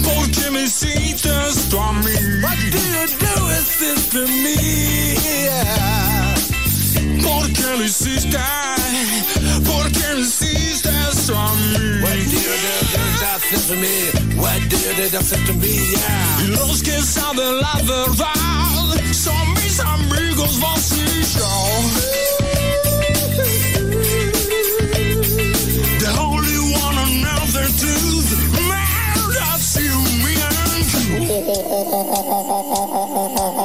¿Por 0.03 0.31
qué 0.31 0.51
me 0.51 0.63
hiciste 0.63 1.29
esto 1.49 1.81
a 1.81 1.93
mí? 1.93 2.11
What 2.41 2.57
do 2.71 2.77
you 2.77 3.07
do 3.19 3.45
with 3.45 3.77
this 3.79 4.09
to 4.09 4.27
me? 4.27 4.55
Yeah. 5.43 6.35
¿Por 7.21 7.51
qué 7.51 7.77
lo 7.77 7.83
hiciste? 7.83 8.39
¿Por 9.65 9.91
qué 9.91 10.13
lo 10.13 10.19
hiciste? 10.21 10.58
What 11.31 12.13
do 12.13 12.37
you 12.37 12.39
do 12.39 13.05
that 13.21 13.41
to 13.67 13.75
me? 13.75 13.95
What 14.41 14.59
do 14.69 14.77
you 14.77 14.93
do 14.95 15.09
that 15.09 15.45
to 15.47 15.53
me? 15.53 15.91
Yeah. 15.91 16.57
Los 16.57 16.81
que 16.81 17.01
saben 17.01 17.61
la 17.61 17.75
verdad, 17.83 19.13
son 19.13 19.53
mis 19.53 19.79
amigos 19.79 20.59
vacíos. 20.59 22.19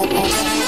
and 0.07 0.59
you. 0.59 0.64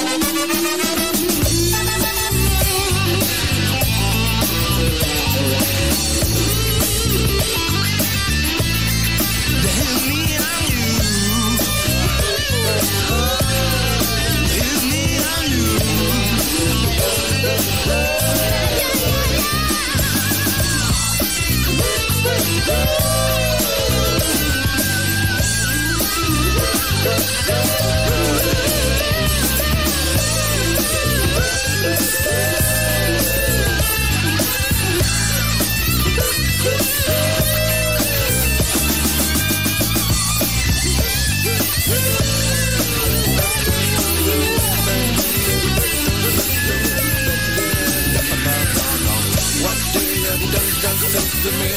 to 51.46 51.52
me. 51.58 51.76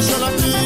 deixando 0.00 0.24
aqui. 0.24 0.59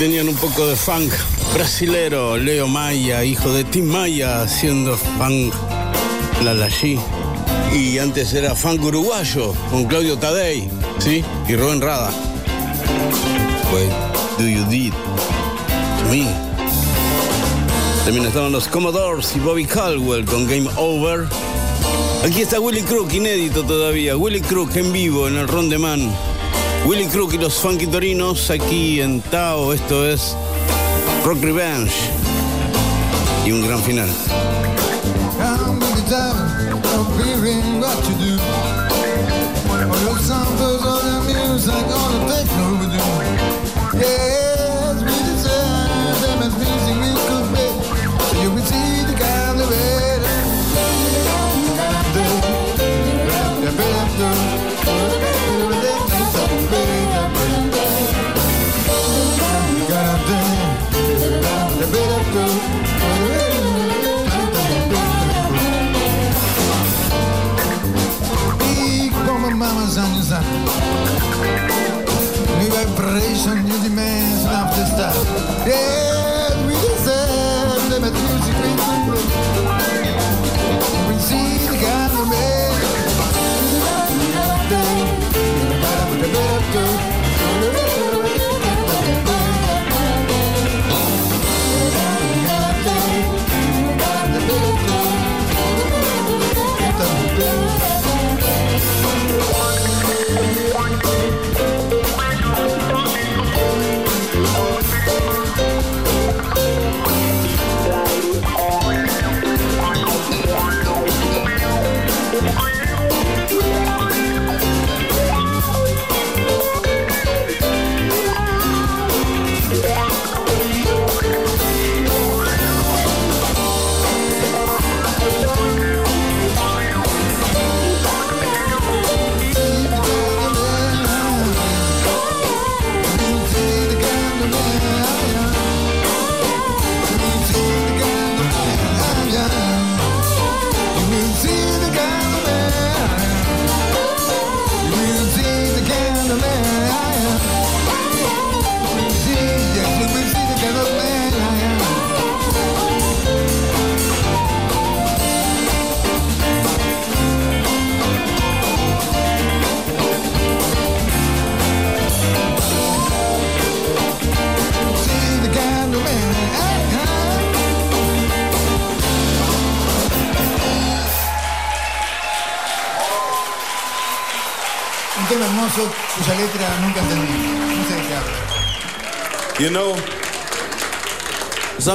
Tenían 0.00 0.30
un 0.30 0.34
poco 0.36 0.66
de 0.66 0.76
funk 0.76 1.12
brasilero, 1.52 2.38
Leo 2.38 2.66
Maya, 2.66 3.22
hijo 3.22 3.52
de 3.52 3.64
Tim 3.64 3.84
Maya, 3.84 4.40
haciendo 4.40 4.96
funk 4.96 5.52
la 6.42 6.54
la 6.54 6.70
G. 6.70 6.98
Y 7.74 7.98
antes 7.98 8.32
era 8.32 8.54
funk 8.54 8.82
uruguayo, 8.82 9.52
con 9.70 9.84
Claudio 9.84 10.16
Tadei, 10.16 10.70
¿sí? 11.00 11.22
Y 11.46 11.54
Rubén 11.54 11.82
Rada. 11.82 12.10
What 13.70 14.38
do 14.38 14.48
you 14.48 14.64
did 14.70 14.94
to 14.94 16.10
me? 16.10 16.26
También 18.06 18.24
estaban 18.24 18.52
los 18.52 18.68
Commodores 18.68 19.36
y 19.36 19.40
Bobby 19.40 19.66
Caldwell 19.66 20.24
con 20.24 20.46
Game 20.46 20.70
Over. 20.78 21.26
Aquí 22.24 22.40
está 22.40 22.58
Willy 22.58 22.80
Crook, 22.80 23.12
inédito 23.12 23.64
todavía. 23.64 24.16
Willy 24.16 24.40
Crook 24.40 24.74
en 24.76 24.94
vivo 24.94 25.28
en 25.28 25.36
el 25.36 25.46
Ron 25.46 25.68
de 25.68 25.76
Man. 25.76 26.10
Willy 26.86 27.06
Crook 27.06 27.34
y 27.34 27.38
los 27.38 27.54
Funky 27.54 27.86
Torinos 27.86 28.50
aquí 28.50 29.00
en 29.00 29.20
Tao. 29.20 29.72
Esto 29.72 30.08
es 30.08 30.36
Rock 31.24 31.42
Revenge. 31.42 31.92
Y 33.44 33.52
un 33.52 33.66
gran 33.66 33.82
final. 33.82 34.08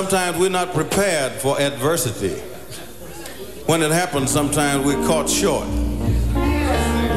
Sometimes 0.05 0.37
we're 0.37 0.49
not 0.49 0.71
prepared 0.71 1.31
for 1.33 1.59
adversity. 1.59 2.35
When 3.65 3.81
it 3.81 3.89
happens, 3.89 4.29
sometimes 4.29 4.85
we're 4.85 5.03
caught 5.07 5.27
short. 5.27 5.67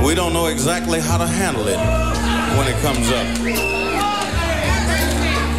We 0.02 0.14
don't 0.14 0.32
know 0.32 0.46
exactly 0.46 0.98
how 0.98 1.18
to 1.18 1.26
handle 1.26 1.68
it 1.68 1.76
when 2.56 2.66
it 2.66 2.80
comes 2.80 3.10
up. 3.12 3.26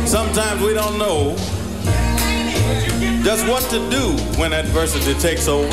Sometimes 0.07 0.63
we 0.63 0.73
don't 0.73 0.97
know 0.97 1.35
just 3.23 3.47
what 3.47 3.61
to 3.69 3.77
do 3.91 4.13
when 4.39 4.51
adversity 4.51 5.13
takes 5.19 5.47
over. 5.47 5.67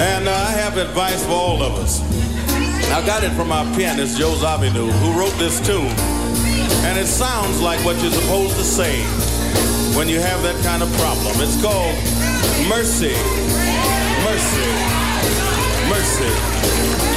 and 0.00 0.28
uh, 0.28 0.32
I 0.32 0.52
have 0.52 0.76
advice 0.76 1.24
for 1.24 1.32
all 1.32 1.60
of 1.64 1.72
us. 1.72 2.02
I 2.92 3.04
got 3.04 3.24
it 3.24 3.32
from 3.32 3.50
our 3.50 3.64
pianist, 3.74 4.16
Joe 4.16 4.34
Zawinul, 4.34 4.92
who 4.92 5.18
wrote 5.18 5.36
this 5.38 5.58
tune. 5.66 6.07
And 6.88 6.98
it 6.98 7.06
sounds 7.06 7.60
like 7.60 7.84
what 7.84 8.00
you're 8.00 8.10
supposed 8.10 8.56
to 8.56 8.64
say 8.64 9.02
when 9.94 10.08
you 10.08 10.20
have 10.20 10.42
that 10.42 10.56
kind 10.64 10.82
of 10.82 10.90
problem. 10.94 11.34
It's 11.36 11.60
called 11.60 11.94
mercy, 12.66 13.12
mercy, 14.24 14.72
mercy. 15.92 17.07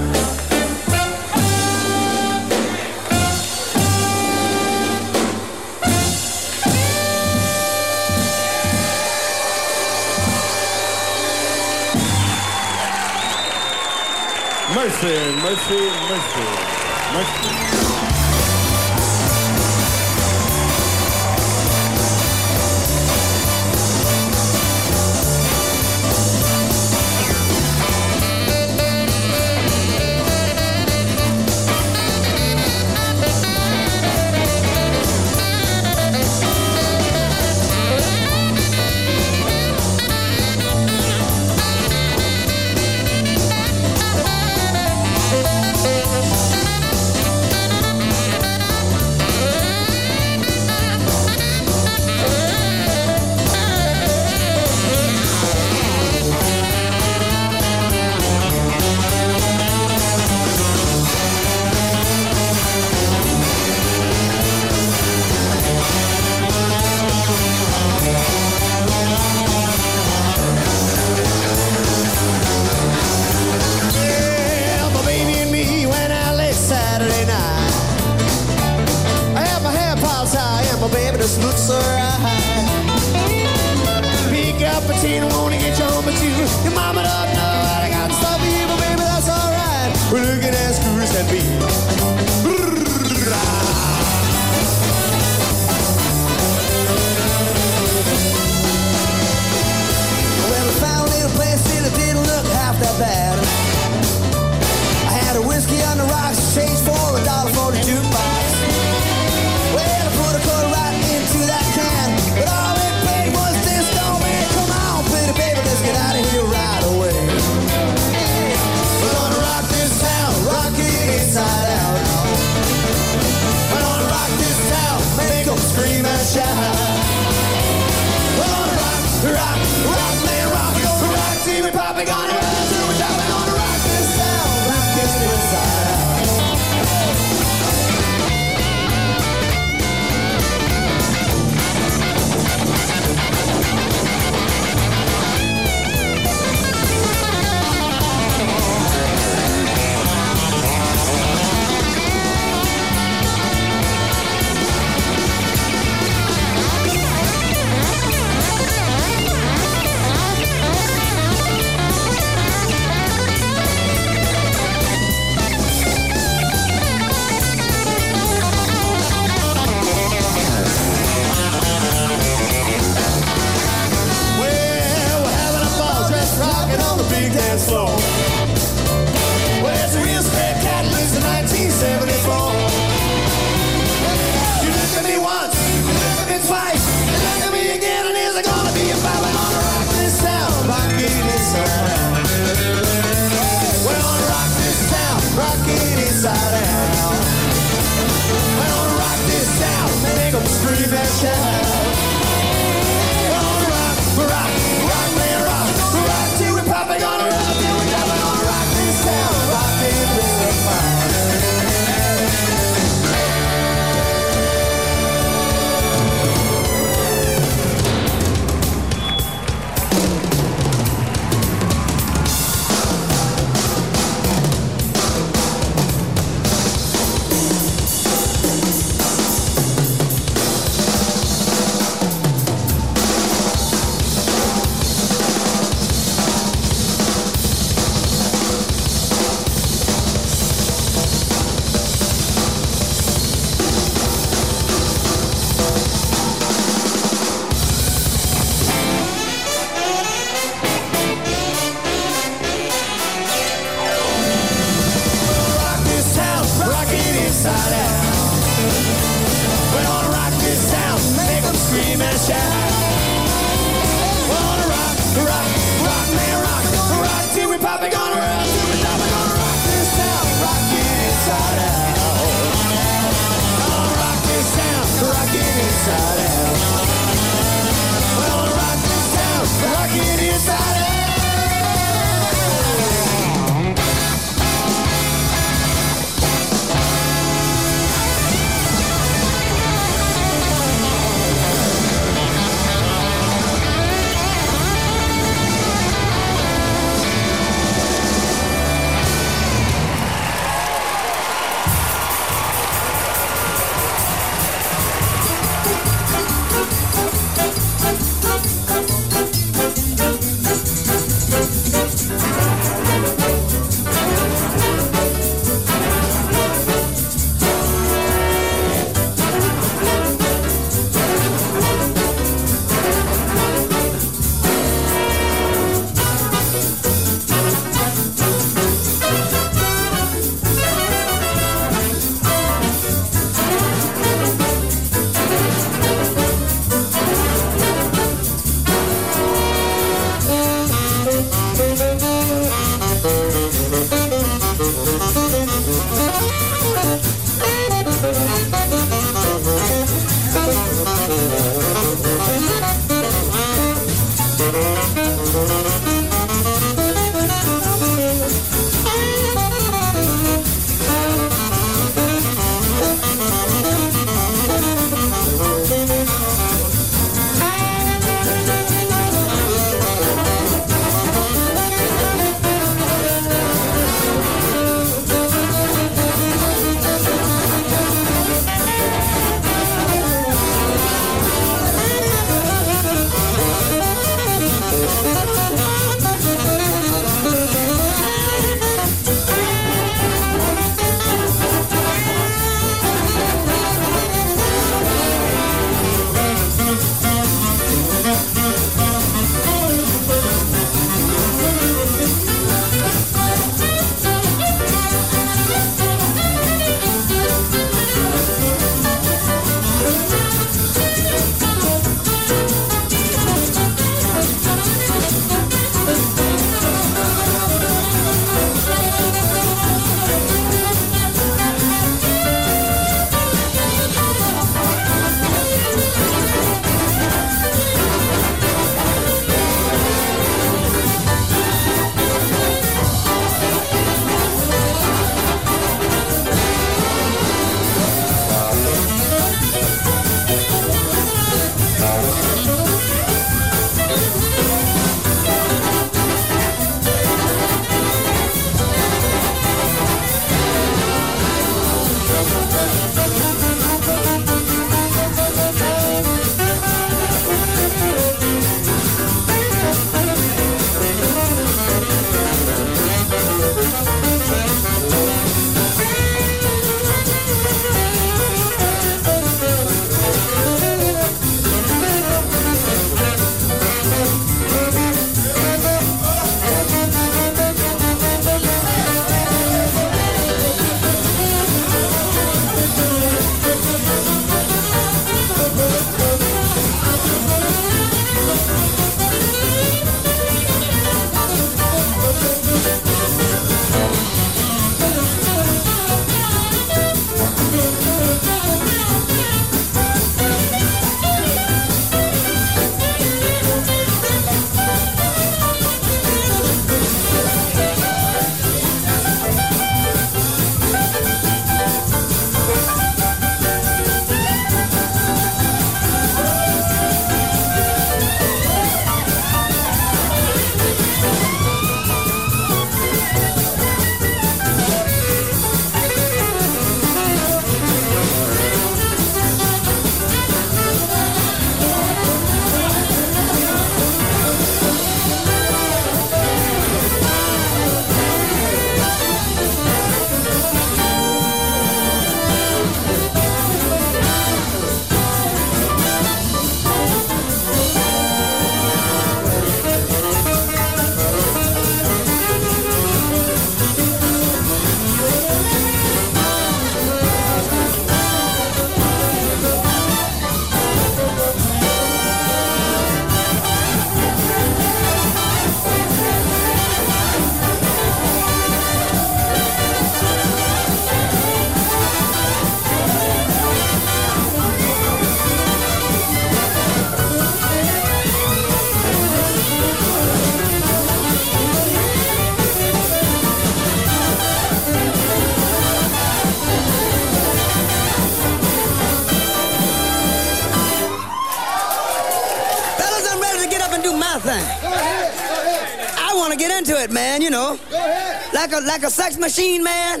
A 598.58 598.66
like 598.66 598.82
a 598.82 598.90
sex 598.90 599.16
machine, 599.18 599.62
man. 599.62 600.00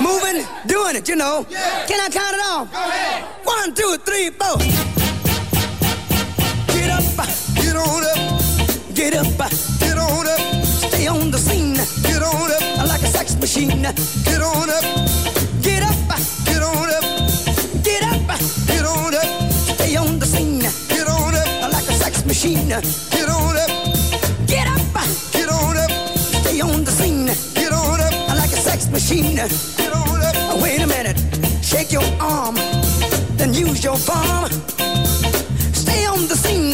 Moving, 0.00 0.46
doing 0.66 0.96
it, 0.96 1.08
you 1.08 1.16
know. 1.16 1.46
Can 1.88 2.00
I 2.00 2.08
count 2.10 2.34
it 2.34 2.42
off? 2.46 2.68
One, 3.44 3.74
two, 3.74 3.96
three, 4.04 4.30
four. 4.30 4.58
Get 6.74 6.90
up, 6.90 7.04
get 7.54 7.76
on 7.76 8.04
up, 8.04 8.94
get 8.94 9.14
up, 9.14 9.26
get 9.80 9.98
on 9.98 10.26
up. 10.26 10.64
Stay 10.64 11.06
on 11.06 11.30
the 11.30 11.38
scene, 11.38 11.74
get 12.02 12.22
on 12.22 12.50
up. 12.50 12.88
Like 12.88 13.02
a 13.02 13.08
sex 13.08 13.36
machine, 13.36 13.82
get 13.82 14.40
on 14.40 14.70
up, 14.70 14.84
get 15.62 15.82
up, 15.82 15.96
get 16.44 16.62
on 16.62 16.90
up, 16.90 17.04
get 17.82 18.02
up, 18.02 18.40
get 18.66 18.84
on 18.84 19.14
up. 19.14 19.52
Stay 19.52 19.96
on 19.96 20.18
the 20.18 20.26
scene, 20.26 20.60
get 20.60 21.08
on 21.08 21.34
up. 21.34 21.72
Like 21.72 21.88
a 21.88 21.92
sex 21.92 22.24
machine, 22.24 22.68
sex 28.86 28.90
machine. 28.90 29.36
Wait 30.62 30.80
a 30.80 30.86
minute, 30.86 31.18
shake 31.62 31.92
your 31.92 32.04
arm, 32.20 32.54
then 33.36 33.52
use 33.52 33.82
your 33.82 33.96
palm. 33.98 34.50
Stay 35.72 36.06
on 36.06 36.26
the 36.28 36.36
scene 36.36 36.72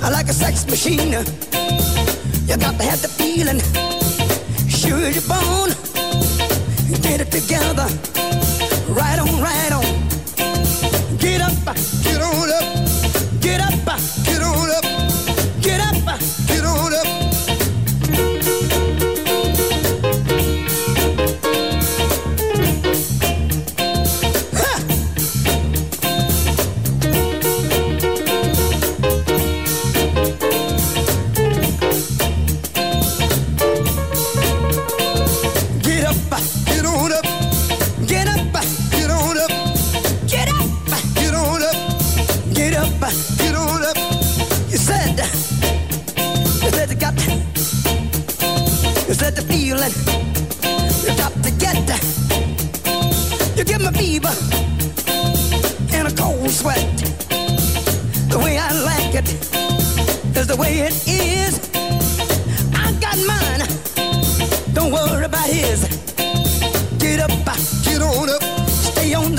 like 0.00 0.28
a 0.28 0.32
sex 0.32 0.66
machine. 0.66 1.12
You 2.46 2.56
got 2.56 2.78
to 2.78 2.84
have 2.84 3.02
the 3.02 3.08
feeling, 3.08 3.60
sure 4.68 4.98
as 5.06 5.14
you're 5.16 5.28
born. 5.28 5.70
Get 7.02 7.20
it 7.20 7.30
together, 7.30 7.88
right 8.88 9.18
on, 9.18 9.40
right 9.40 9.72
on. 9.72 11.18
Get 11.18 11.40
up, 11.40 11.97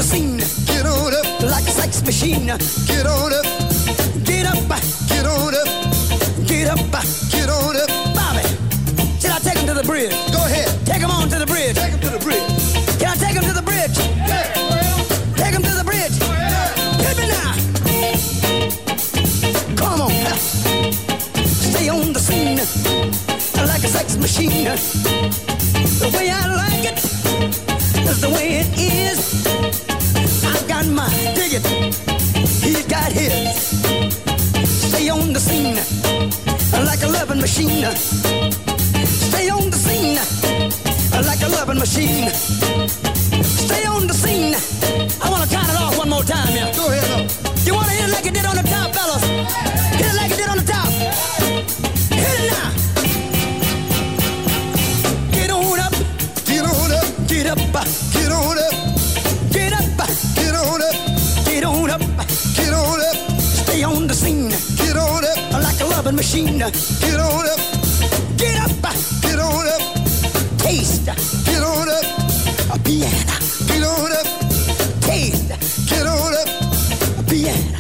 scene. 0.09 0.37
Get 0.65 0.85
on 0.87 1.13
up 1.13 1.41
like 1.41 1.65
a 1.67 1.71
sex 1.71 2.01
machine. 2.03 2.47
Get 2.47 3.05
on 3.05 3.31
up, 3.31 3.45
get 4.25 4.45
up, 4.49 4.57
get 5.07 5.25
on 5.25 5.53
up, 5.53 5.69
get 6.49 6.67
up, 6.67 6.79
get 7.29 7.49
on 7.49 7.75
up. 7.77 7.89
Bobby, 8.17 8.41
should 9.21 9.29
I 9.29 9.39
take 9.43 9.59
him 9.59 9.67
to 9.67 9.75
the 9.75 9.83
bridge? 9.85 10.09
Go 10.33 10.41
ahead, 10.49 10.69
take 10.85 11.01
him 11.05 11.11
on 11.11 11.29
to 11.29 11.37
the 11.37 11.45
bridge. 11.45 11.75
Take 11.75 11.93
him 11.93 11.99
to 11.99 12.09
the 12.09 12.19
bridge. 12.25 12.41
Can 12.97 13.09
I 13.09 13.15
take 13.21 13.35
him 13.37 13.43
to 13.43 13.53
the 13.53 13.61
bridge? 13.61 13.97
Yeah. 14.25 14.49
Take 15.37 15.53
him 15.53 15.61
to 15.61 15.73
the 15.77 15.85
bridge. 15.85 16.15
Hit 17.05 17.15
me 17.21 17.27
now. 17.37 17.53
Come 19.77 20.01
on. 20.01 20.11
Stay 21.45 21.89
on 21.89 22.13
the 22.13 22.19
scene 22.19 22.57
like 23.67 23.83
a 23.83 23.87
sex 23.87 24.17
machine. 24.17 24.65
The 26.01 26.09
way 26.17 26.31
I 26.31 26.41
like 26.63 26.85
it 26.91 26.97
is 28.09 28.21
the 28.21 28.29
way 28.29 28.47
it 28.61 28.69
is. 28.75 29.88
Got 30.79 30.91
my 30.91 31.09
dig 31.35 31.55
it. 31.55 31.65
He's 32.63 32.85
got 32.85 33.11
his. 33.11 33.33
Stay 34.87 35.09
on 35.09 35.33
the 35.33 35.39
scene 35.39 35.75
like 36.85 37.03
a 37.03 37.07
loving 37.07 37.41
machine. 37.41 37.83
Stay 39.27 39.49
on 39.49 39.69
the 39.69 39.75
scene 39.75 40.15
like 41.27 41.41
a 41.41 41.49
loving 41.49 41.79
machine. 41.79 42.29
Stay 43.43 43.85
on 43.87 44.07
the 44.07 44.13
scene. 44.13 44.55
I 45.21 45.29
want 45.29 45.43
to 45.43 45.49
count 45.53 45.67
it 45.67 45.75
off 45.75 45.97
one 45.97 46.09
more 46.09 46.23
time, 46.23 46.55
yeah. 46.55 46.71
Go 46.73 46.87
ahead. 46.87 47.29
You 47.65 47.73
want 47.73 47.87
to 47.87 47.93
hit 47.95 48.07
it 48.07 48.13
like 48.13 48.25
it 48.25 48.33
did 48.33 48.45
on 48.45 48.55
the 48.55 48.63
top, 48.63 48.95
fellas? 48.95 49.23
Hit 49.99 50.07
it 50.07 50.15
like 50.15 50.31
it 50.31 50.37
did 50.37 50.47
on 50.47 50.59
the 50.59 50.68
machine. 66.19 66.57
Get 66.57 67.17
on 67.17 67.47
up, 67.47 67.59
get 68.35 68.59
up, 68.59 68.71
get 69.21 69.39
on 69.39 69.67
up, 69.75 69.81
taste, 70.57 71.05
get 71.45 71.63
on 71.63 71.87
up, 71.87 72.05
a 72.75 72.79
piano, 72.83 73.35
get 73.67 73.83
on 73.83 74.11
up, 74.11 74.27
taste, 74.99 75.47
get 75.89 76.05
on 76.05 76.33
up, 76.33 76.49
a 77.19 77.23
piano, 77.23 77.78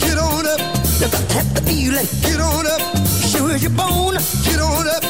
Get 0.00 0.18
on 0.18 0.46
up, 0.46 0.60
to 1.00 1.08
have 1.34 1.54
the 1.54 1.62
feeling. 1.66 2.06
Get 2.22 2.40
on 2.40 2.66
up, 2.66 2.80
sure 3.32 3.50
as 3.52 3.62
you're. 3.62 3.72
Get 3.72 4.60
on 4.60 4.86
up, 4.88 5.02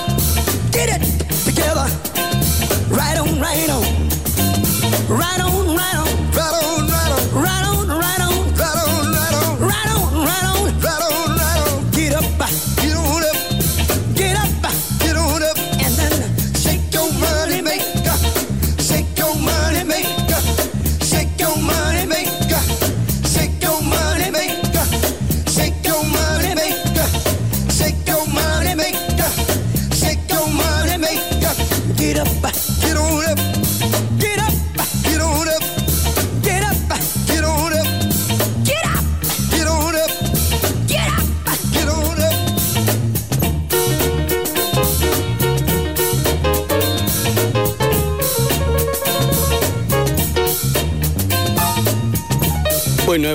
get 0.73 0.89
it 0.95 1.03
together. 1.45 1.87
Right 2.91 3.17
on, 3.19 3.41
right 3.41 3.71
on, 3.71 3.85
right 5.09 5.41
on, 5.41 5.77
right 5.77 5.97
on, 5.97 6.08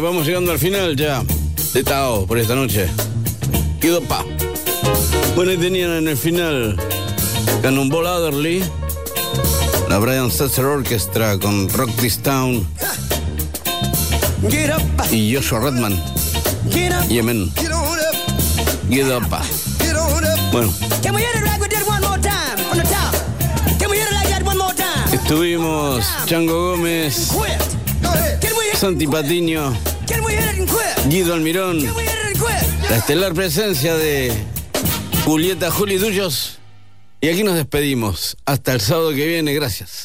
vamos 0.04 0.28
llegando 0.28 0.52
al 0.52 0.60
final 0.60 0.96
ya 0.98 1.24
de 1.74 1.84
Tao 1.84 2.28
por 2.28 2.38
esta 2.38 2.56
noche. 2.56 2.88
Quedó 3.80 4.02
pa. 4.02 4.26
Bueno, 5.36 5.52
ahí 5.52 5.58
tenían 5.58 5.92
en 5.92 6.08
el 6.08 6.18
final 6.18 6.78
Cannonball 7.62 8.08
Adderley, 8.08 8.64
la 9.90 9.98
Brian 10.00 10.30
Setzer 10.30 10.66
Orchestra 10.66 11.40
con 11.40 11.70
Rock 11.70 11.90
This 12.02 12.20
Town 12.20 12.68
get 14.50 14.72
up 14.76 14.82
y 15.12 15.34
Joshua 15.34 15.62
Redman. 15.62 15.98
Yemen. 17.10 17.52
Get 18.90 19.08
up. 19.08 19.24
Bueno. 20.52 20.74
Estuvimos 25.14 26.06
Chango 26.26 26.72
Gómez, 26.72 27.32
Santi 28.76 29.08
Patiño. 29.08 29.93
Guido 31.08 31.34
Almirón, 31.34 31.80
la 32.90 32.96
estelar 32.98 33.34
presencia 33.34 33.96
de 33.96 34.34
Julieta 35.26 35.72
Juli 35.72 35.98
Duyos. 35.98 36.60
Y 37.22 37.30
aquí 37.30 37.44
nos 37.44 37.56
despedimos. 37.56 38.36
Hasta 38.44 38.74
el 38.74 38.82
sábado 38.82 39.12
que 39.12 39.26
viene. 39.26 39.54
Gracias. 39.54 40.03